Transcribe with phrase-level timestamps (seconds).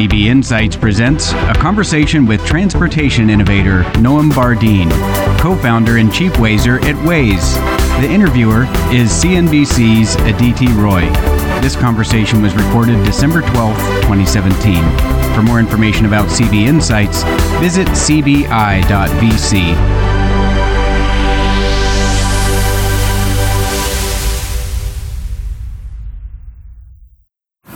[0.00, 4.88] CB Insights presents a conversation with transportation innovator Noam Bardin,
[5.38, 7.54] co founder and chief Wazer at Waze.
[8.00, 11.02] The interviewer is CNBC's Aditi Roy.
[11.60, 14.82] This conversation was recorded December 12, 2017.
[15.34, 17.22] For more information about CB Insights,
[17.60, 18.46] visit cbi.vc.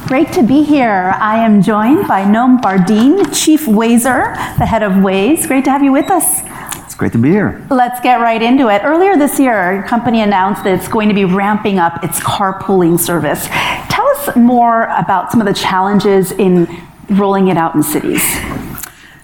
[0.06, 1.14] Great to be here.
[1.18, 5.46] I am joined by Noam Bardin, Chief Wazer, the head of Waze.
[5.46, 6.42] Great to have you with us.
[6.84, 7.66] It's great to be here.
[7.70, 8.82] Let's get right into it.
[8.84, 13.00] Earlier this year, your company announced that it's going to be ramping up its carpooling
[13.00, 13.46] service.
[13.88, 16.68] Tell us more about some of the challenges in
[17.08, 18.22] rolling it out in cities.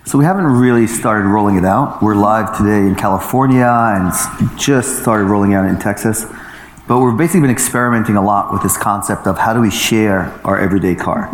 [0.07, 2.03] So we haven't really started rolling it out.
[2.03, 6.25] We're live today in California and just started rolling out in Texas.
[6.91, 10.23] But we've basically been experimenting a lot with this concept of how do we share
[10.45, 11.31] our everyday car.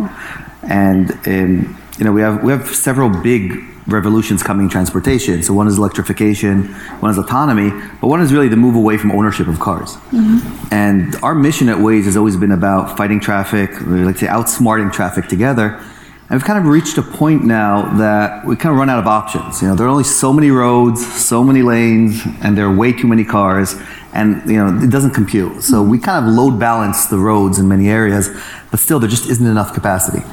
[0.61, 5.41] And um, you know, we have we have several big revolutions coming in transportation.
[5.41, 6.65] So one is electrification,
[6.99, 9.95] one is autonomy, but one is really the move away from ownership of cars.
[9.95, 10.71] Mm-hmm.
[10.71, 14.27] And our mission at Waze has always been about fighting traffic, we like to say
[14.27, 15.83] outsmarting traffic together.
[16.29, 19.07] And we've kind of reached a point now that we kind of run out of
[19.07, 19.61] options.
[19.61, 22.91] You know, there are only so many roads, so many lanes, and there are way
[22.91, 23.75] too many cars
[24.17, 25.61] and you know it doesn't compute.
[25.61, 28.29] So we kind of load balance the roads in many areas,
[28.71, 30.25] but still there just isn't enough capacity.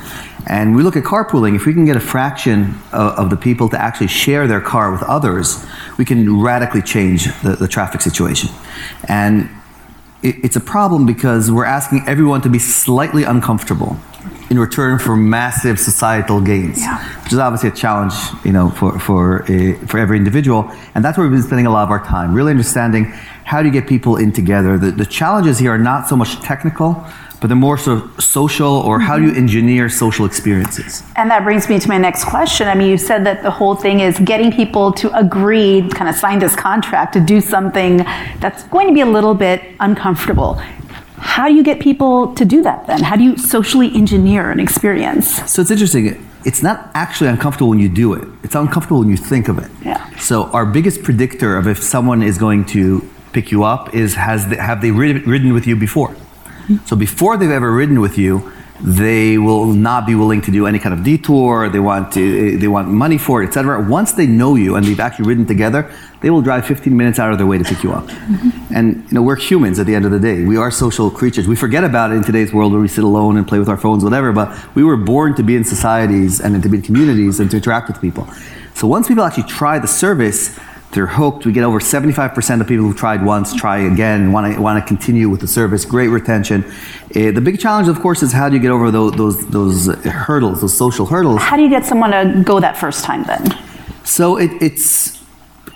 [0.46, 1.54] And we look at carpooling.
[1.54, 4.90] If we can get a fraction of, of the people to actually share their car
[4.90, 5.64] with others,
[5.98, 8.50] we can radically change the, the traffic situation.
[9.08, 9.48] And
[10.24, 13.96] it's a problem because we're asking everyone to be slightly uncomfortable
[14.50, 17.22] in return for massive societal gains, yeah.
[17.22, 20.70] which is obviously a challenge, you know, for for uh, for every individual.
[20.94, 23.12] And that's where we've been spending a lot of our time, really understanding
[23.44, 24.78] how do you get people in together?
[24.78, 27.04] The, the challenges here are not so much technical,
[27.44, 31.02] but they're more sort of social or how do you engineer social experiences?
[31.14, 32.68] And that brings me to my next question.
[32.68, 36.14] I mean, you said that the whole thing is getting people to agree, kind of
[36.14, 37.98] sign this contract to do something
[38.40, 40.54] that's going to be a little bit uncomfortable.
[41.18, 43.02] How do you get people to do that then?
[43.02, 45.28] How do you socially engineer an experience?
[45.52, 46.26] So it's interesting.
[46.46, 48.26] It's not actually uncomfortable when you do it.
[48.42, 49.70] It's uncomfortable when you think of it.
[49.84, 50.00] Yeah.
[50.16, 54.48] So our biggest predictor of if someone is going to pick you up is has
[54.48, 56.16] they, have they ridden with you before?
[56.86, 60.78] So before they've ever ridden with you, they will not be willing to do any
[60.78, 61.68] kind of detour.
[61.68, 63.80] They want to, they want money for it, etc.
[63.80, 67.30] Once they know you and they've actually ridden together, they will drive 15 minutes out
[67.30, 68.06] of their way to pick you up.
[68.06, 68.74] Mm-hmm.
[68.74, 70.44] And you know, we're humans at the end of the day.
[70.44, 71.46] We are social creatures.
[71.46, 73.76] We forget about it in today's world where we sit alone and play with our
[73.76, 74.32] phones, whatever.
[74.32, 77.58] But we were born to be in societies and to be in communities and to
[77.58, 78.28] interact with people.
[78.74, 80.58] So once people actually try the service,
[80.94, 81.44] they're hooked.
[81.44, 84.86] We get over 75% of people who tried once try again, want to want to
[84.86, 85.84] continue with the service.
[85.84, 86.64] Great retention.
[86.64, 89.86] Uh, the big challenge, of course, is how do you get over those, those those
[90.04, 91.40] hurdles, those social hurdles?
[91.42, 93.44] How do you get someone to go that first time then?
[94.04, 95.22] So it, it's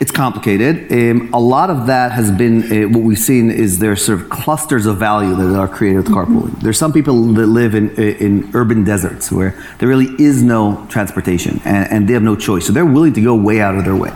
[0.01, 0.93] it's complicated.
[0.93, 4.31] Um, a lot of that has been uh, what we've seen is there's sort of
[4.31, 6.51] clusters of value that are created with carpooling.
[6.51, 6.61] Mm-hmm.
[6.61, 11.61] There's some people that live in in urban deserts where there really is no transportation
[11.65, 13.97] and, and they have no choice, so they're willing to go way out of their
[13.97, 14.13] way.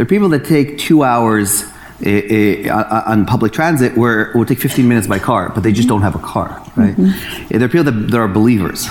[0.00, 1.62] There are people that take two hours
[2.06, 5.88] uh, on public transit where it will take 15 minutes by car, but they just
[5.88, 6.96] don't have a car, right?
[6.96, 7.48] Mm-hmm.
[7.48, 8.86] There are people that, that are believers.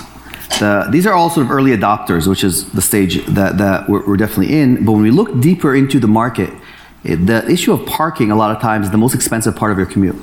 [0.59, 4.05] The, these are all sort of early adopters, which is the stage that, that we're,
[4.05, 4.85] we're definitely in.
[4.85, 6.53] But when we look deeper into the market,
[7.03, 9.79] it, the issue of parking a lot of times is the most expensive part of
[9.79, 10.15] your commute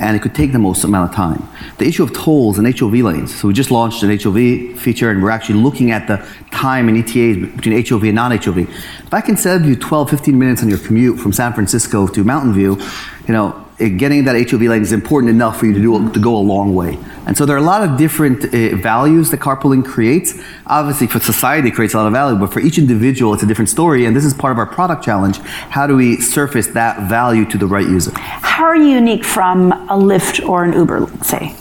[0.00, 1.46] and it could take the most amount of time.
[1.76, 3.38] The issue of tolls and HOV lanes.
[3.38, 6.96] So we just launched an HOV feature and we're actually looking at the time and
[6.96, 8.58] ETAs between HOV and non-HOV.
[8.58, 12.24] If I can save you 12, 15 minutes on your commute from San Francisco to
[12.24, 12.80] Mountain View,
[13.28, 16.36] you know, getting that HOV lane is important enough for you to, do, to go
[16.36, 16.98] a long way.
[17.26, 20.34] And so there are a lot of different uh, values that carpooling creates.
[20.66, 23.46] Obviously, for society, it creates a lot of value, but for each individual, it's a
[23.46, 24.04] different story.
[24.04, 25.38] And this is part of our product challenge.
[25.38, 28.12] How do we surface that value to the right user?
[28.16, 31.54] How are you unique from a Lyft or an Uber, let's say?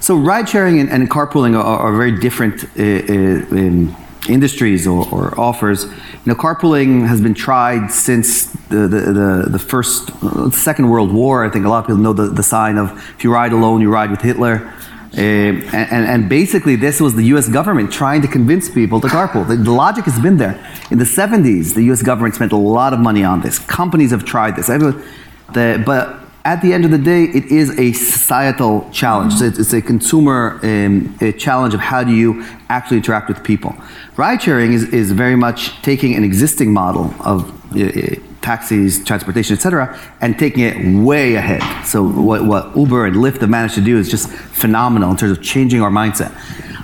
[0.00, 3.90] So ride sharing and, and carpooling are, are, very different uh, uh,
[4.28, 5.84] industries or, or, offers.
[5.84, 5.92] You
[6.26, 11.44] know, carpooling has been tried since the, the, the, the first, uh, Second World War.
[11.44, 13.80] I think a lot of people know the, the sign of if you ride alone,
[13.80, 14.72] you ride with Hitler.
[15.12, 19.46] Uh, and, and, basically, this was the US government trying to convince people to carpool.
[19.46, 20.54] The, the, logic has been there.
[20.92, 23.58] In the 70s, the US government spent a lot of money on this.
[23.58, 24.68] Companies have tried this.
[24.68, 29.34] The, but at the end of the day, it is a societal challenge.
[29.34, 33.44] So it's, it's, a consumer um, a challenge of how do you actually interact with
[33.44, 33.76] people.
[34.16, 39.54] Ride sharing is, is very much taking an existing model of uh, uh taxis, transportation,
[39.54, 41.62] etc., and taking it way ahead.
[41.86, 45.36] So what, what Uber and Lyft have managed to do is just phenomenal in terms
[45.36, 46.32] of changing our mindset.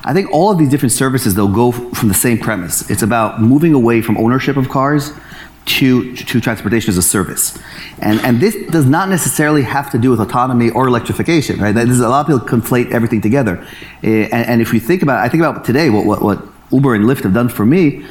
[0.04, 2.88] I think all of these different services, they'll go from the same premise.
[2.90, 5.12] It's about moving away from ownership of cars
[5.66, 7.58] to, to transportation as a service.
[7.98, 11.72] And, and this does not necessarily have to do with autonomy or electrification, right?
[11.72, 13.58] There's a lot of people conflate everything together.
[14.02, 16.94] Uh, and, and, if we think about, I think about today, what, what, what Uber
[16.94, 18.06] and Lyft have done for me,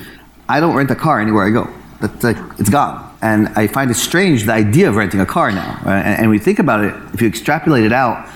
[0.49, 1.73] I don't rent a car anywhere I go.
[2.01, 3.01] That's like, it's gone.
[3.21, 5.79] And I find it strange, the idea of renting a car now.
[5.85, 6.01] Right?
[6.01, 8.29] And, and we think about it, if you extrapolate it out,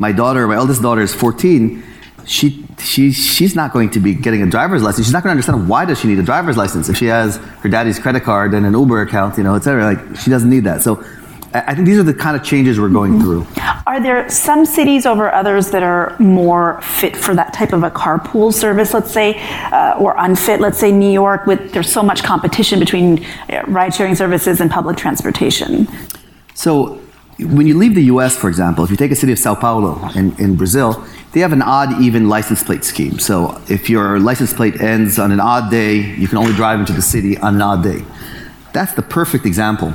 [0.00, 1.82] my daughter, my eldest daughter is 14,
[2.26, 5.06] she, she, she's not going to be getting a driver's license.
[5.06, 7.36] She's not going to understand why does she need a driver's license if she has
[7.36, 9.84] her daddy's credit card and an Uber account, you know, et cetera.
[9.84, 10.82] Like she doesn't need that.
[10.82, 11.04] So
[11.56, 13.46] I think these are the kind of changes we're going through.
[13.86, 17.90] Are there some cities over others that are more fit for that type of a
[17.92, 19.38] carpool service, let's say,
[19.70, 20.60] uh, or unfit?
[20.60, 24.96] Let's say New York, with there's so much competition between uh, ride-sharing services and public
[24.96, 25.86] transportation.
[26.54, 27.00] So
[27.38, 30.08] when you leave the U.S., for example, if you take a city of Sao Paulo
[30.14, 33.18] in, in Brazil, they have an odd even license plate scheme.
[33.18, 36.92] So if your license plate ends on an odd day, you can only drive into
[36.92, 38.04] the city on an odd day.
[38.72, 39.92] That's the perfect example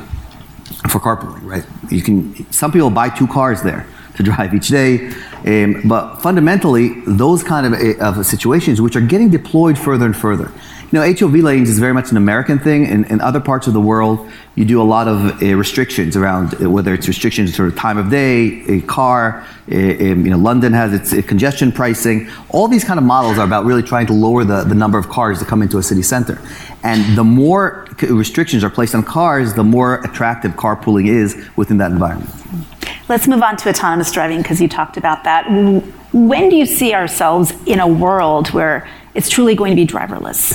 [0.90, 1.66] for carpooling, right?
[1.90, 2.52] You can.
[2.52, 5.12] Some people buy two cars there to drive each day,
[5.46, 10.16] um, but fundamentally, those kind of, uh, of situations, which are getting deployed further and
[10.16, 10.52] further.
[10.92, 12.88] You know, HOV lanes is very much an American thing.
[12.88, 16.60] In, in other parts of the world, you do a lot of uh, restrictions around
[16.60, 19.46] uh, whether it's restrictions for time of day, a car.
[19.72, 22.28] Uh, um, you know, London has its uh, congestion pricing.
[22.50, 25.10] All these kind of models are about really trying to lower the, the number of
[25.10, 26.42] cars that come into a city center.
[26.82, 31.92] And the more restrictions are placed on cars, the more attractive carpooling is within that
[31.92, 32.32] environment.
[33.10, 35.50] Let's move on to autonomous driving because you talked about that.
[36.14, 40.54] When do you see ourselves in a world where it's truly going to be driverless?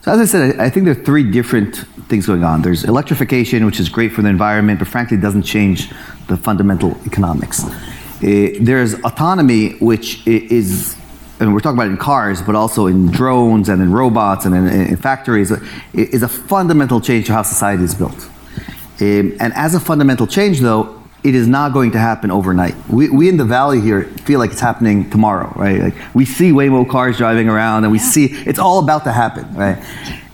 [0.00, 1.76] So as I said, I think there are three different
[2.08, 2.62] things going on.
[2.62, 5.90] There's electrification, which is great for the environment, but frankly doesn't change
[6.28, 7.64] the fundamental economics.
[7.64, 10.96] Uh, there's autonomy, which is,
[11.38, 14.66] and we're talking about in cars, but also in drones and in robots and in,
[14.68, 15.52] in factories,
[15.92, 18.26] is a fundamental change to how society is built.
[19.00, 22.74] Um, and as a fundamental change, though, it is not going to happen overnight.
[22.88, 25.80] We, we in the valley here feel like it's happening tomorrow, right?
[25.80, 29.54] Like we see Waymo cars driving around and we see it's all about to happen,
[29.54, 29.78] right?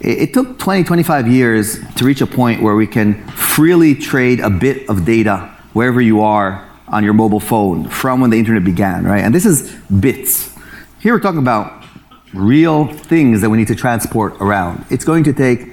[0.01, 4.41] It, it took 20, 25 years to reach a point where we can freely trade
[4.41, 8.65] a bit of data wherever you are on your mobile phone from when the internet
[8.65, 9.23] began, right?
[9.23, 9.71] And this is
[10.01, 10.57] bits.
[11.01, 11.85] Here we're talking about
[12.33, 14.87] real things that we need to transport around.
[14.91, 15.69] It's going to take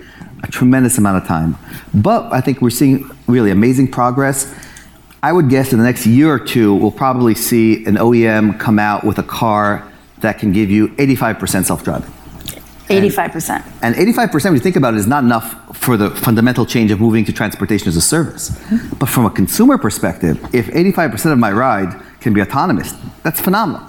[0.47, 1.57] a tremendous amount of time.
[1.93, 4.53] But I think we're seeing really amazing progress.
[5.23, 8.77] I would guess in the next year or two, we'll probably see an OEM come
[8.77, 12.11] out with a car that can give you 85% self-driving.
[12.87, 13.65] 85%.
[13.81, 16.91] And, and 85%, when you think about it, is not enough for the fundamental change
[16.91, 18.51] of moving to transportation as a service.
[18.51, 18.97] Mm-hmm.
[18.97, 22.93] But from a consumer perspective, if 85% of my ride can be autonomous,
[23.23, 23.81] that's phenomenal.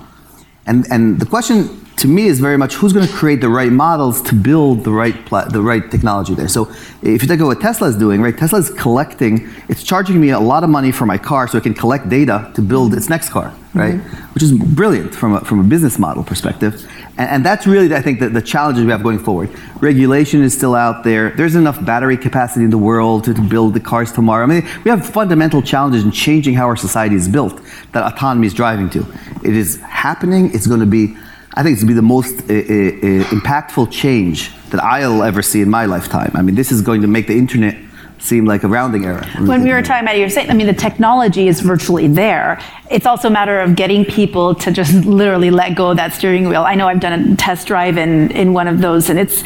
[0.66, 3.72] And, and the question to me is very much who's going to create the right
[3.72, 6.48] models to build the right pla- the right technology there.
[6.48, 6.69] So
[7.02, 8.37] if you think of what Tesla is doing, right?
[8.37, 11.62] Tesla is collecting, it's charging me a lot of money for my car so it
[11.62, 13.94] can collect data to build its next car, right?
[13.94, 14.34] Mm-hmm.
[14.34, 16.87] Which is brilliant from a, from a business model perspective.
[17.16, 19.49] And, and that's really, I think, the, the challenges we have going forward.
[19.81, 21.31] Regulation is still out there.
[21.31, 24.44] There's enough battery capacity in the world to, to build the cars tomorrow.
[24.44, 27.58] I mean, we have fundamental challenges in changing how our society is built
[27.92, 29.06] that autonomy is driving to.
[29.42, 30.54] It is happening.
[30.54, 31.16] It's going to be
[31.56, 35.40] I think it's going to be the most uh, uh, impactful change that I'll ever
[35.40, 36.30] see in my lifetime.
[36.34, 37.76] I mean, this is going to make the internet
[38.18, 39.25] seem like a rounding error.
[39.40, 42.08] When we were talking about it, you were saying, I mean, the technology is virtually
[42.08, 42.60] there.
[42.90, 46.48] It's also a matter of getting people to just literally let go of that steering
[46.48, 46.62] wheel.
[46.62, 49.42] I know I've done a test drive in, in one of those, and it's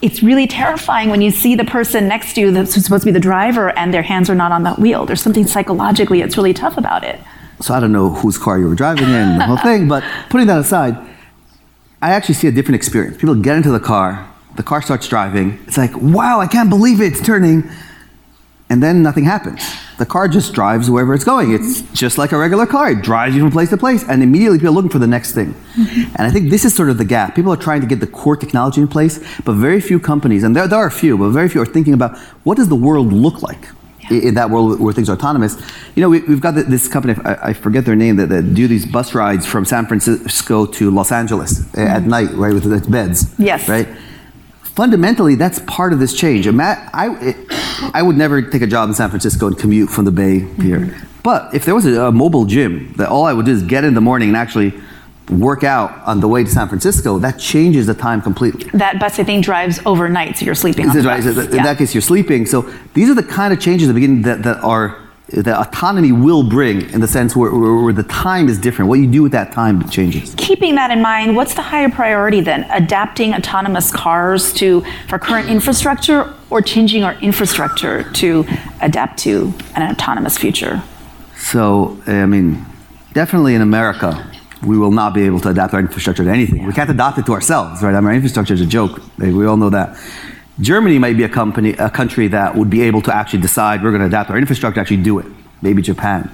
[0.00, 3.10] it's really terrifying when you see the person next to you that's supposed to be
[3.10, 5.06] the driver and their hands are not on that wheel.
[5.06, 7.18] There's something psychologically that's really tough about it.
[7.60, 10.46] So I don't know whose car you were driving in, the whole thing, but putting
[10.46, 10.96] that aside,
[12.00, 13.16] I actually see a different experience.
[13.16, 15.58] People get into the car, the car starts driving.
[15.66, 17.68] It's like, wow, I can't believe it, it's turning.
[18.70, 19.62] And then nothing happens.
[19.98, 21.52] The car just drives wherever it's going.
[21.52, 22.90] It's just like a regular car.
[22.90, 25.32] It drives you from place to place, and immediately people are looking for the next
[25.32, 25.54] thing.
[25.74, 26.16] Mm-hmm.
[26.16, 27.34] And I think this is sort of the gap.
[27.34, 30.54] People are trying to get the core technology in place, but very few companies, and
[30.54, 33.12] there, there are a few, but very few are thinking about what does the world
[33.12, 33.68] look like
[34.10, 35.56] in that world where things are autonomous.
[35.94, 38.68] You know, we, have got this company, I, I, forget their name, that, that, do
[38.68, 41.80] these bus rides from San Francisco to Los Angeles mm-hmm.
[41.80, 43.34] at night, right, with its beds.
[43.38, 43.68] Yes.
[43.68, 43.88] Right?
[44.62, 46.46] Fundamentally, that's part of this change.
[46.46, 47.34] I,
[47.92, 50.80] I would never take a job in San Francisco and commute from the Bay Pier.
[50.80, 51.06] Mm-hmm.
[51.22, 53.84] But if there was a, a mobile gym that all I would do is get
[53.84, 54.72] in the morning and actually
[55.30, 58.70] work out on the way to San Francisco, that changes the time completely.
[58.70, 60.88] That bus, I think, drives overnight, so you're sleeping.
[60.88, 61.22] On right.
[61.22, 61.62] So in yeah.
[61.62, 62.46] that case, you're sleeping.
[62.46, 62.62] So
[62.94, 66.88] these are the kind of changes that begin that, that are the autonomy will bring
[66.90, 68.88] in the sense where, where, where, the time is different.
[68.88, 70.34] What you do with that time changes.
[70.38, 72.64] Keeping that in mind, what's the higher priority then?
[72.70, 78.46] Adapting autonomous cars to for current infrastructure or changing our infrastructure to
[78.80, 80.82] adapt to an autonomous future?
[81.36, 82.64] So, I mean,
[83.12, 84.30] definitely in America,
[84.62, 86.66] we will not be able to adapt our infrastructure to anything.
[86.66, 87.94] We can't adapt it to ourselves, right?
[87.94, 89.00] I mean, our infrastructure is a joke.
[89.18, 89.96] We all know that.
[90.60, 93.90] Germany might be a company, a country that would be able to actually decide we're
[93.90, 95.26] going to adapt our infrastructure, actually do it.
[95.62, 96.30] Maybe Japan.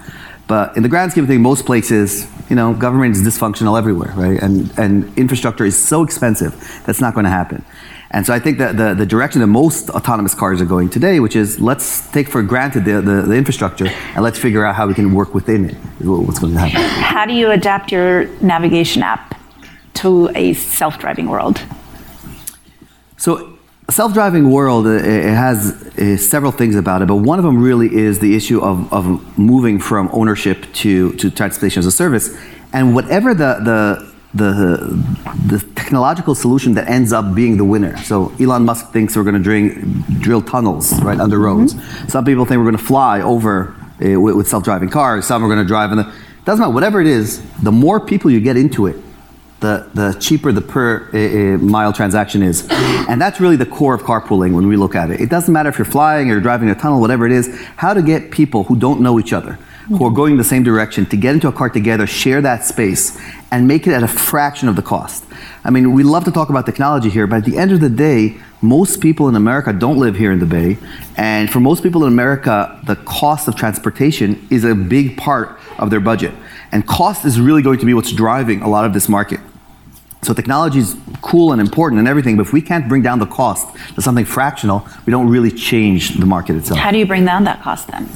[0.46, 4.12] But in the grand scheme of things, most places, you know, government is dysfunctional everywhere,
[4.16, 4.40] right?
[4.42, 6.52] And, and infrastructure is so expensive,
[6.86, 7.64] that's not going to happen.
[8.14, 11.18] And so I think that the, the direction that most autonomous cars are going today,
[11.18, 14.86] which is let's take for granted the, the, the infrastructure and let's figure out how
[14.86, 16.80] we can work within it, what's going to happen.
[17.02, 19.36] How do you adapt your navigation app
[19.94, 21.60] to a self-driving world?
[23.16, 23.58] So
[23.90, 25.74] self-driving world it has
[26.16, 29.78] several things about it but one of them really is the issue of, of moving
[29.78, 32.34] from ownership to, to transportation as a service
[32.72, 34.78] and whatever the, the the,
[35.46, 37.96] the technological solution that ends up being the winner.
[37.98, 41.74] So Elon Musk thinks we're going to drill tunnels right under roads.
[41.74, 42.08] Mm-hmm.
[42.08, 45.26] Some people think we're going to fly over uh, with, with, self-driving cars.
[45.26, 46.12] Some are going to drive in the.
[46.44, 46.74] Doesn't matter.
[46.74, 48.96] Whatever it is, the more people you get into it,
[49.60, 52.66] the, the cheaper the per uh, mile transaction is.
[52.70, 55.20] And that's really the core of carpooling when we look at it.
[55.20, 58.02] It doesn't matter if you're flying or driving a tunnel, whatever it is, how to
[58.02, 61.34] get people who don't know each other, who are going the same direction, to get
[61.34, 64.82] into a car together, share that space, and make it at a fraction of the
[64.82, 65.24] cost.
[65.62, 67.88] I mean, we love to talk about technology here, but at the end of the
[67.88, 70.78] day, most people in America don't live here in the Bay.
[71.16, 75.90] And for most people in America, the cost of transportation is a big part of
[75.90, 76.32] their budget.
[76.72, 79.40] And cost is really going to be what's driving a lot of this market.
[80.22, 83.26] So technology is cool and important and everything, but if we can't bring down the
[83.26, 86.80] cost to something fractional, we don't really change the market itself.
[86.80, 88.08] How do you bring down that cost then?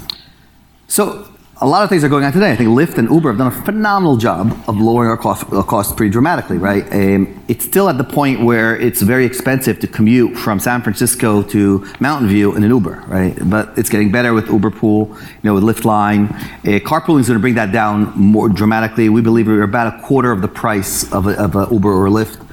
[0.86, 1.28] So
[1.60, 2.52] a lot of things are going on today.
[2.52, 5.64] I think Lyft and Uber have done a phenomenal job of lowering our cost, our
[5.64, 6.84] costs pretty dramatically, right?
[6.92, 11.42] Um, it's still at the point where it's very expensive to commute from San Francisco
[11.42, 13.36] to Mountain View in an Uber, right?
[13.50, 16.26] But it's getting better with Uber Pool, you know, with Lyft Line.
[16.26, 19.08] Uh, carpooling is going to bring that down more dramatically.
[19.08, 22.47] We believe we're about a quarter of the price of a, of Uber or Lyft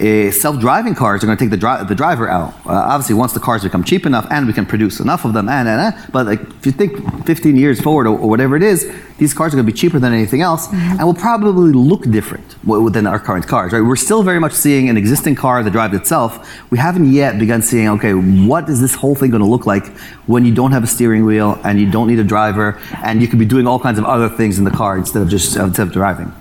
[0.00, 2.54] uh, self-driving cars are going to take the, dri- the driver out.
[2.64, 5.48] Uh, obviously, once the cars become cheap enough and we can produce enough of them,
[5.48, 8.62] and, and, and but like if you think 15 years forward or, or, whatever it
[8.62, 10.98] is, these cars are going to be cheaper than anything else, mm-hmm.
[10.98, 12.44] and will probably look different
[12.92, 13.72] than our current cars.
[13.72, 13.80] Right?
[13.80, 16.48] We're still very much seeing an existing car that drives itself.
[16.70, 19.86] We haven't yet begun seeing, okay, what is this whole thing going to look like
[20.26, 23.26] when you don't have a steering wheel and you don't need a driver and you
[23.26, 25.86] could be doing all kinds of other things in the car instead of just instead
[25.86, 26.32] of driving.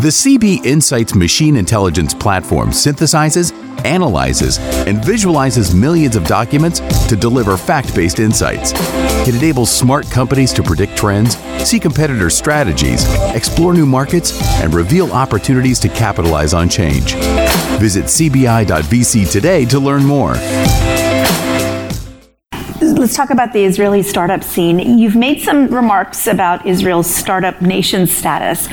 [0.00, 3.52] The CB Insights machine intelligence platform synthesizes,
[3.84, 8.72] analyzes, and visualizes millions of documents to deliver fact based insights.
[9.28, 15.12] It enables smart companies to predict trends, see competitor strategies, explore new markets, and reveal
[15.12, 17.14] opportunities to capitalize on change.
[17.78, 20.34] Visit cbi.vc today to learn more.
[22.80, 24.98] Let's talk about the Israeli startup scene.
[24.98, 28.68] You've made some remarks about Israel's startup nation status.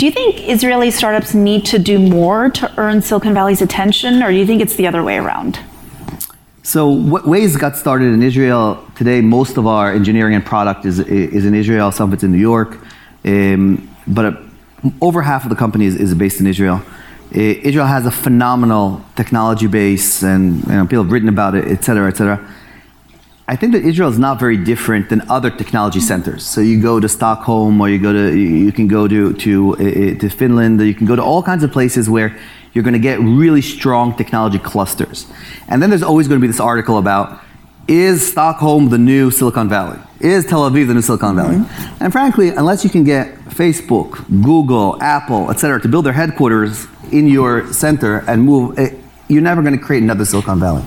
[0.00, 4.30] Do you think Israeli startups need to do more to earn Silicon Valley's attention, or
[4.30, 5.60] do you think it's the other way around?
[6.62, 8.82] So Waze got started in Israel.
[8.96, 11.92] Today, most of our engineering and product is, is in Israel.
[11.92, 12.78] Some of it's in New York,
[13.26, 14.36] um, but uh,
[15.02, 16.80] over half of the company is, is based in Israel.
[17.36, 21.66] Uh, Israel has a phenomenal technology base, and you know, people have written about it,
[21.66, 22.38] et cetera, et cetera.
[23.50, 26.46] I think that Israel is not very different than other technology centers.
[26.46, 30.20] So you go to Stockholm, or you go to you can go to to uh,
[30.20, 30.80] to Finland.
[30.80, 32.30] You can go to all kinds of places where
[32.72, 35.26] you're going to get really strong technology clusters.
[35.66, 37.40] And then there's always going to be this article about
[37.88, 39.98] is Stockholm the new Silicon Valley?
[40.20, 41.56] Is Tel Aviv the new Silicon Valley?
[41.56, 42.04] Mm-hmm.
[42.04, 43.24] And frankly, unless you can get
[43.62, 44.10] Facebook,
[44.44, 48.94] Google, Apple, et cetera, to build their headquarters in your center and move, eh,
[49.30, 50.82] you're never going to create another Silicon Valley.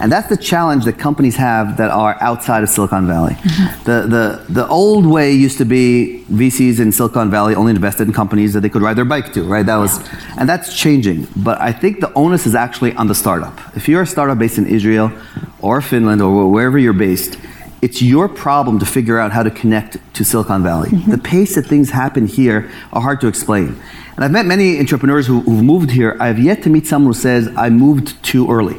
[0.00, 3.34] And that's the challenge that companies have that are outside of Silicon Valley.
[3.34, 3.84] Mm-hmm.
[3.84, 8.14] The, the, the old way used to be VCs in Silicon Valley only invested in
[8.14, 9.64] companies that they could ride their bike to, right?
[9.64, 10.00] That was,
[10.38, 11.28] and that's changing.
[11.36, 13.60] But I think the onus is actually on the startup.
[13.76, 15.12] If you're a startup based in Israel
[15.60, 17.38] or Finland or wherever you're based,
[17.82, 20.88] it's your problem to figure out how to connect to Silicon Valley.
[20.88, 21.10] Mm-hmm.
[21.10, 23.76] The pace that things happen here are hard to explain.
[24.16, 26.16] And I've met many entrepreneurs who, have moved here.
[26.20, 28.76] I've yet to meet someone who says, I moved too early.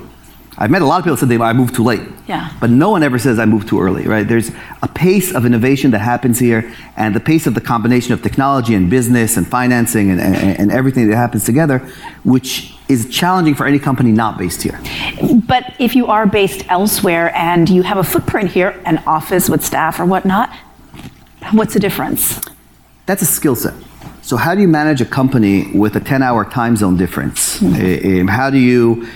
[0.55, 2.01] I've met a lot of people who said they, I moved too late.
[2.27, 2.51] Yeah.
[2.61, 4.27] But no one ever says I moved too early, right?
[4.27, 4.51] There's
[4.83, 8.75] a pace of innovation that happens here, and the pace of the combination of technology
[8.75, 11.79] and business and financing and, and, and everything that happens together,
[12.23, 14.79] which is challenging for any company not based here.
[15.47, 19.65] But if you are based elsewhere and you have a footprint here, an office with
[19.65, 20.53] staff or whatnot,
[21.51, 22.39] What's the difference?
[23.05, 23.73] That's a skill set.
[24.23, 27.59] So how do you manage a company with a 10-hour time zone difference?
[27.59, 28.27] Mm-hmm.
[28.27, 29.07] How do you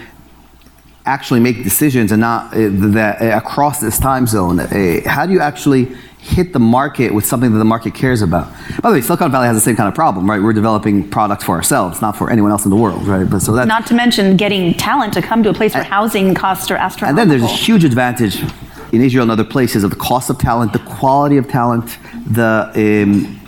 [1.05, 4.59] actually make decisions and not uh, that uh, across this time zone?
[4.59, 8.51] Uh, how do you actually hit the market with something that the market cares about.
[8.81, 10.41] By the way, Silicon Valley has the same kind of problem, right?
[10.41, 13.29] We're developing products for ourselves, not for anyone else in the world, right?
[13.29, 16.33] But so that not to mention getting talent to come to a place where housing
[16.33, 17.21] costs are astronomical.
[17.21, 18.43] And then there's a huge advantage
[18.91, 22.71] in Israel and other places of the cost of talent, the quality of talent, the
[23.05, 23.46] um,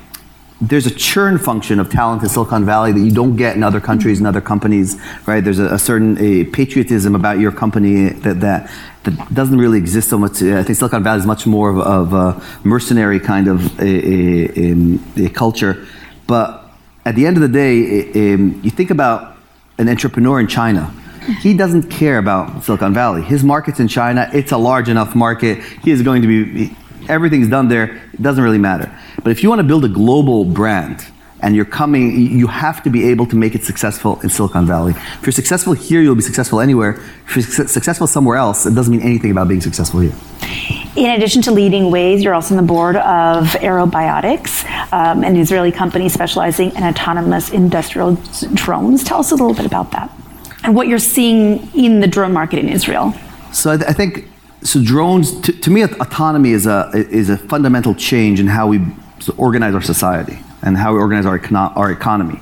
[0.62, 3.80] there's a churn function of talent in Silicon Valley that you don't get in other
[3.80, 5.42] countries and other companies, right?
[5.42, 8.70] There's a, a certain a patriotism about your company that, that
[9.04, 10.42] that doesn't really exist so much.
[10.42, 15.30] I think Silicon Valley is much more of, of a mercenary kind of a, a,
[15.30, 15.88] culture.
[16.28, 16.70] But
[17.06, 19.38] at the end of the day, you think about
[19.78, 20.94] an entrepreneur in China.
[21.42, 23.22] He doesn't care about Silicon Valley.
[23.22, 24.30] His market's in China.
[24.34, 25.64] It's a large enough market.
[25.84, 26.76] He is going to be
[27.10, 28.02] everything's done there.
[28.14, 28.94] It doesn't really matter.
[29.24, 31.06] But if you want to build a global brand,
[31.42, 34.92] and you're coming, you have to be able to make it successful in Silicon Valley.
[34.92, 37.02] If you're successful here, you'll be successful anywhere.
[37.28, 40.14] If you're successful somewhere else, it doesn't mean anything about being successful here.
[40.96, 45.72] In addition to leading Waze, you're also on the board of Airobotics, um, an Israeli
[45.72, 48.16] company specializing in autonomous industrial
[48.54, 49.04] drones.
[49.04, 50.12] Tell us a little bit about that
[50.64, 53.14] and what you're seeing in the drone market in Israel.
[53.54, 54.28] So I, th- I think
[54.64, 54.84] so.
[54.84, 58.82] Drones, to, to me, autonomy is a is a fundamental change in how we
[59.38, 62.40] organize our society and how we organize our, econo- our economy.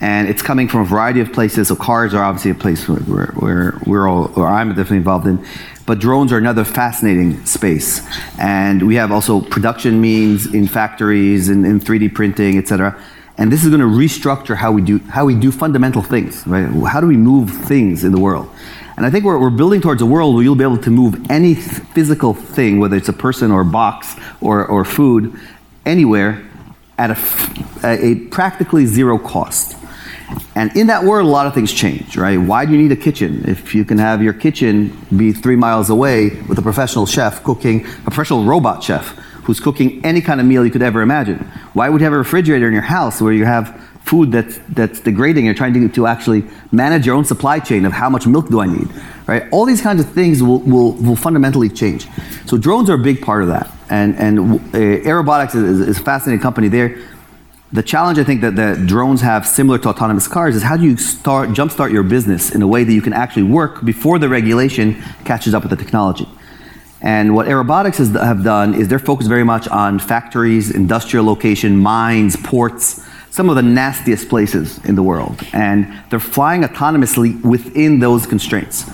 [0.00, 1.68] And it's coming from a variety of places.
[1.68, 5.44] So cars are obviously a place where, where we're all, or I'm definitely involved in.
[5.86, 8.06] But drones are another fascinating space.
[8.38, 13.00] And we have also production means in factories and in 3D printing, et cetera.
[13.38, 16.68] And this is going to restructure how we do how we do fundamental things, right?
[16.86, 18.50] How do we move things in the world?
[18.96, 21.30] And I think we're, we're building towards a world where you'll be able to move
[21.30, 25.38] any physical thing, whether it's a person or a box or, or food,
[25.84, 26.42] anywhere
[26.98, 27.18] at a,
[27.84, 29.76] a practically zero cost.
[30.54, 32.38] And in that world, a lot of things change, right?
[32.38, 35.90] Why do you need a kitchen if you can have your kitchen be three miles
[35.90, 39.08] away with a professional chef cooking, a professional robot chef
[39.44, 41.38] who's cooking any kind of meal you could ever imagine?
[41.74, 45.00] Why would you have a refrigerator in your house where you have food that's, that's
[45.00, 45.44] degrading?
[45.44, 48.60] You're trying to, to actually manage your own supply chain of how much milk do
[48.60, 48.88] I need,
[49.26, 49.42] right?
[49.52, 52.08] All these kinds of things will, will, will fundamentally change.
[52.46, 56.02] So drones are a big part of that and and uh, Airobotics is, is, a
[56.02, 56.98] fascinating company there.
[57.72, 60.84] The challenge I think that the drones have similar to autonomous cars is how do
[60.84, 64.28] you start jumpstart your business in a way that you can actually work before the
[64.28, 66.28] regulation catches up with the technology.
[67.02, 71.76] And what Airobotics has, have done is they're focused very much on factories, industrial location,
[71.76, 75.38] mines, ports, some of the nastiest places in the world.
[75.52, 78.88] And they're flying autonomously within those constraints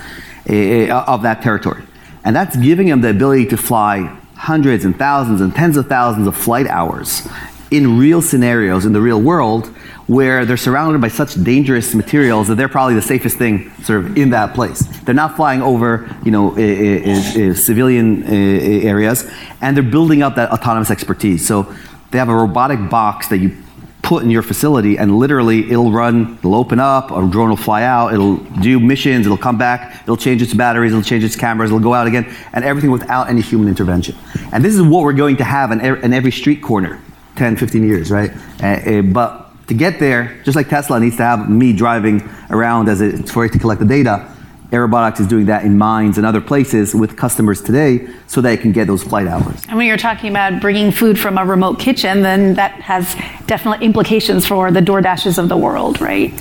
[0.50, 1.84] uh, of that territory.
[2.24, 3.98] And that's giving them the ability to fly
[4.34, 7.28] hundreds and thousands and tens of thousands of flight hours
[7.70, 9.68] in real scenarios in the real world
[10.08, 14.18] where they're surrounded by such dangerous materials that they're probably the safest thing sort of
[14.18, 14.80] in that place.
[15.04, 20.90] They're not flying over, you know, eh, civilian areas, and they're building up that autonomous
[20.90, 21.46] expertise.
[21.46, 21.72] So
[22.10, 23.56] they have a robotic box that you
[24.02, 27.84] put in your facility and literally it'll run, it'll open up, a drone will fly
[27.84, 31.70] out, it'll do missions, it'll come back, it'll change its batteries, it'll change its cameras,
[31.70, 34.16] it'll go out again, and everything without any human intervention.
[34.52, 35.80] And this is what we're going to have in,
[36.12, 37.00] every street corner
[37.36, 38.32] 10, 15 years, right?
[38.60, 42.88] Uh, uh, but to get there, just like Tesla needs to have me driving around
[42.88, 44.31] as it, for it to collect the data,
[44.72, 48.72] Airobotics is doing that in mines and other places with customers today so they can
[48.72, 49.62] get those flight hours.
[49.68, 53.14] And when you're talking about bringing food from a remote kitchen, then that has
[53.46, 56.32] definitely implications for the DoorDashes of the world, right?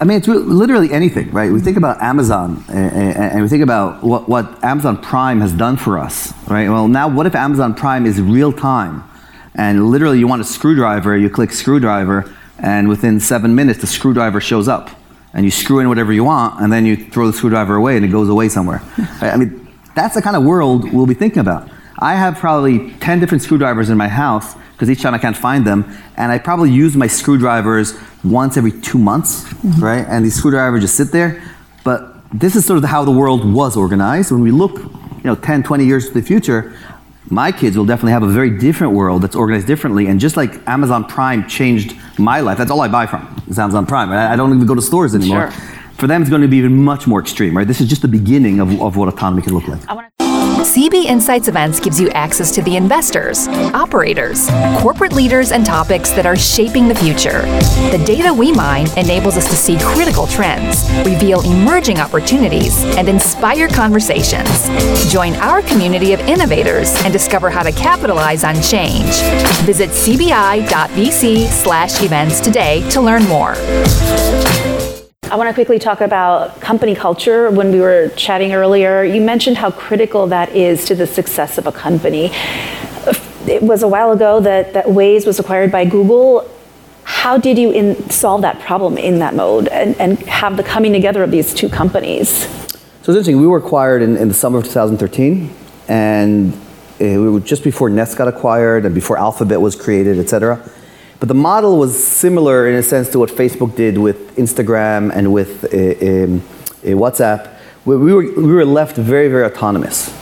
[0.00, 1.52] I mean, it's literally anything, right?
[1.52, 5.98] We think about Amazon and we think about what, what Amazon Prime has done for
[5.98, 6.70] us, right?
[6.70, 9.04] Well, now what if Amazon Prime is real time
[9.54, 14.40] and literally you want a screwdriver, you click screwdriver, and within seven minutes the screwdriver
[14.40, 14.90] shows up
[15.34, 18.04] and you screw in whatever you want, and then you throw the screwdriver away and
[18.04, 18.82] it goes away somewhere.
[19.20, 21.68] I mean, that's the kind of world we'll be thinking about.
[21.98, 25.66] I have probably 10 different screwdrivers in my house because each time I can't find
[25.66, 25.84] them,
[26.16, 29.82] and I probably use my screwdrivers once every two months, mm-hmm.
[29.82, 30.06] right?
[30.06, 31.42] And these screwdrivers just sit there.
[31.82, 34.30] But this is sort of how the world was organized.
[34.30, 36.76] When we look, you know, 10, 20 years to the future,
[37.30, 40.06] my kids will definitely have a very different world that's organized differently.
[40.06, 43.86] And just like Amazon Prime changed my life, that's all I buy from is Amazon
[43.86, 44.10] Prime.
[44.10, 45.50] I don't even go to stores anymore.
[45.50, 45.60] Sure.
[45.94, 47.66] For them, it's going to be even much more extreme, right?
[47.66, 50.17] This is just the beginning of, of what autonomy can look like.
[50.64, 54.48] CB Insights Events gives you access to the investors, operators,
[54.80, 57.42] corporate leaders, and topics that are shaping the future.
[57.90, 63.68] The data we mine enables us to see critical trends, reveal emerging opportunities, and inspire
[63.68, 64.68] conversations.
[65.12, 69.14] Join our community of innovators and discover how to capitalize on change.
[69.64, 73.54] Visit cbi.vc/events today to learn more.
[75.30, 77.50] I want to quickly talk about company culture.
[77.50, 81.66] When we were chatting earlier, you mentioned how critical that is to the success of
[81.66, 82.30] a company.
[83.46, 86.50] It was a while ago that, that Waze was acquired by Google.
[87.04, 90.94] How did you in, solve that problem in that mode and, and have the coming
[90.94, 92.30] together of these two companies?
[92.30, 93.38] So it's interesting.
[93.38, 95.54] We were acquired in, in the summer of 2013,
[95.88, 96.58] and
[96.98, 100.66] we were just before Nest got acquired and before Alphabet was created, et cetera.
[101.20, 105.32] But the model was similar in a sense to what Facebook did with Instagram and
[105.32, 107.56] with uh, um, uh, WhatsApp.
[107.84, 110.14] We were, we were left very, very autonomous.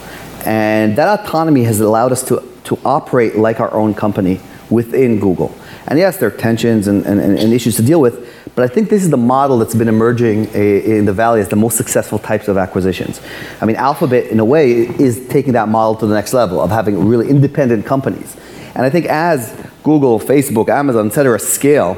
[0.46, 5.54] And that autonomy has allowed us to, to operate like our own company within Google.
[5.86, 8.88] And yes, there are tensions and, and, and issues to deal with, but I think
[8.88, 12.18] this is the model that's been emerging uh, in the Valley as the most successful
[12.18, 13.20] types of acquisitions.
[13.60, 16.70] I mean, Alphabet, in a way, is taking that model to the next level of
[16.70, 18.34] having really independent companies.
[18.74, 19.52] And I think as
[19.86, 21.96] Google, Facebook, Amazon, et cetera, scale,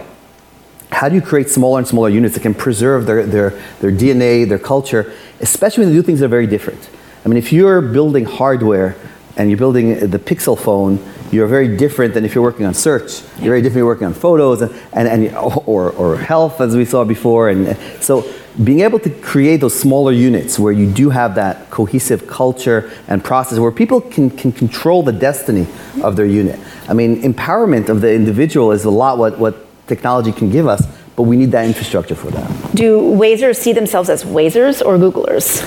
[0.92, 4.46] how do you create smaller and smaller units that can preserve their, their, their DNA,
[4.46, 6.90] their culture, especially when they do things that are very different?
[7.24, 8.94] I mean, if you're building hardware
[9.38, 13.22] and you're building the Pixel phone, you're very different than if you're working on search.
[13.38, 16.76] You're very different if you're working on photos and, and, and or, or health, as
[16.76, 17.48] we saw before.
[17.48, 18.30] And so
[18.62, 23.22] being able to create those smaller units where you do have that cohesive culture and
[23.22, 25.66] process where people can, can control the destiny
[26.02, 26.58] of their unit.
[26.88, 30.86] I mean, empowerment of the individual is a lot what, what technology can give us,
[31.14, 32.74] but we need that infrastructure for that.
[32.74, 35.62] Do Wazers see themselves as Wazers or Googlers?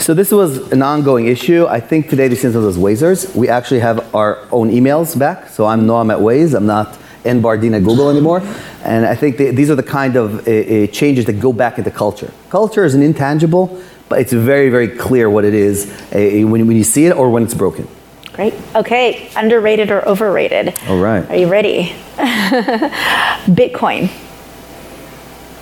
[0.00, 1.66] So this was an ongoing issue.
[1.66, 3.34] I think today they see themselves as Wazers.
[3.34, 5.48] We actually have our own emails back.
[5.48, 6.54] So I'm Noam at Waze.
[6.54, 8.42] I'm not N Bardin at Google anymore.
[8.84, 11.78] And I think the, these are the kind of uh, uh, changes that go back
[11.78, 12.32] into culture.
[12.48, 16.76] Culture is an intangible, but it's very, very clear what it is uh, when, when
[16.76, 17.86] you see it or when it's broken.
[18.32, 18.54] Great.
[18.74, 20.74] Okay, underrated or overrated?
[20.88, 21.28] All right.
[21.28, 21.94] Are you ready?
[23.46, 24.10] Bitcoin.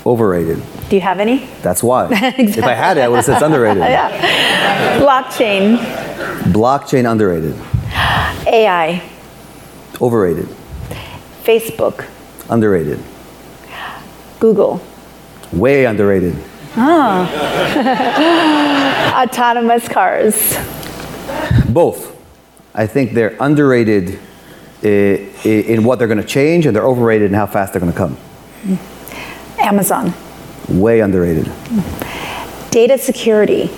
[0.06, 0.62] Overrated.
[0.88, 1.46] Do you have any?
[1.62, 2.06] That's why.
[2.06, 2.44] exactly.
[2.58, 3.78] If I had it, I would have said it's underrated.
[3.82, 4.98] yeah.
[5.00, 5.76] Blockchain.
[6.52, 7.54] Blockchain underrated.
[8.46, 9.02] AI.
[10.00, 10.48] Overrated.
[11.48, 12.06] Facebook.
[12.50, 13.02] Underrated.
[14.38, 14.82] Google.
[15.50, 16.36] Way underrated.
[16.76, 17.24] Oh.
[19.22, 20.58] Autonomous cars.
[21.70, 22.14] Both.
[22.74, 24.18] I think they're underrated
[24.82, 27.80] eh, eh, in what they're going to change, and they're overrated in how fast they're
[27.80, 28.18] going to come.
[29.58, 30.12] Amazon.
[30.68, 31.50] Way underrated.
[32.70, 33.70] Data security.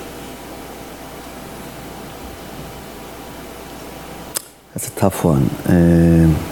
[4.73, 5.49] That's a tough one.
[5.67, 6.50] Um,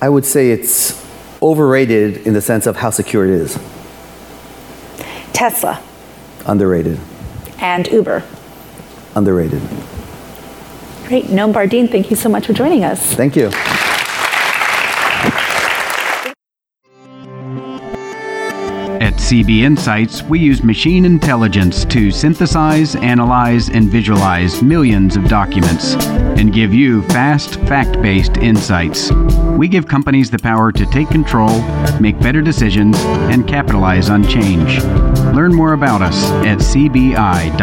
[0.00, 1.02] I would say it's
[1.42, 3.58] overrated in the sense of how secure it is.
[5.32, 5.82] Tesla.
[6.46, 6.98] Underrated.
[7.58, 8.22] And Uber.
[9.14, 9.62] Underrated.
[11.06, 11.24] Great.
[11.26, 13.14] Noam Bardin, thank you so much for joining us.
[13.14, 13.50] Thank you.
[19.24, 25.94] CB Insights, we use machine intelligence to synthesize, analyze, and visualize millions of documents
[26.38, 29.10] and give you fast, fact based insights.
[29.56, 31.62] We give companies the power to take control,
[32.00, 34.82] make better decisions, and capitalize on change.
[35.34, 37.54] Learn more about us at cbi.vc.